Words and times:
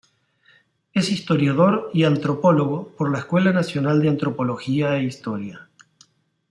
Es 0.95 1.11
historiador 1.11 1.91
y 1.93 2.05
antropólogo 2.05 2.87
por 2.97 3.11
la 3.11 3.19
Escuela 3.19 3.51
Nacional 3.53 4.01
de 4.01 4.09
Antropología 4.09 4.95
e 4.97 5.03
Historia. 5.03 5.69